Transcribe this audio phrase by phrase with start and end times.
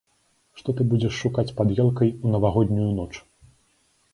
[0.61, 3.11] Што ты будзеш шукаць пад елкай у навагоднюю ноч?